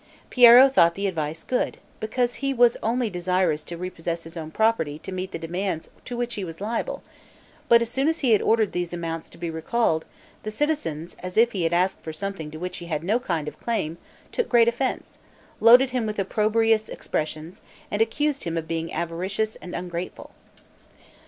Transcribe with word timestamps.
Piero 0.31 0.67
thought 0.67 0.95
the 0.95 1.05
advice 1.05 1.43
good, 1.43 1.77
because 1.99 2.33
he 2.41 2.55
was 2.55 2.75
only 2.81 3.07
desirous 3.07 3.61
to 3.61 3.77
repossess 3.77 4.23
his 4.23 4.35
own 4.35 4.49
property 4.49 4.97
to 4.97 5.11
meet 5.11 5.31
the 5.31 5.37
demands 5.37 5.91
to 6.05 6.17
which 6.17 6.33
he 6.33 6.43
was 6.43 6.59
liable; 6.59 7.03
but 7.69 7.83
as 7.83 7.91
soon 7.91 8.07
as 8.07 8.21
he 8.21 8.31
had 8.31 8.41
ordered 8.41 8.71
those 8.71 8.93
amounts 8.93 9.29
to 9.29 9.37
be 9.37 9.51
recalled, 9.51 10.03
the 10.41 10.49
citizens, 10.49 11.15
as 11.19 11.37
if 11.37 11.51
he 11.51 11.61
had 11.65 11.71
asked 11.71 12.01
for 12.01 12.11
something 12.13 12.49
to 12.49 12.57
which 12.57 12.77
he 12.77 12.87
had 12.87 13.03
no 13.03 13.19
kind 13.19 13.47
of 13.47 13.59
claim, 13.59 13.99
took 14.31 14.49
great 14.49 14.67
offense, 14.67 15.19
loaded 15.59 15.91
him 15.91 16.07
with 16.07 16.17
opprobrious 16.17 16.89
expressions, 16.89 17.61
and 17.91 18.01
accused 18.01 18.43
him 18.43 18.57
of 18.57 18.67
being 18.67 18.91
avaricious 18.91 19.55
and 19.57 19.75
ungrateful. 19.75 20.31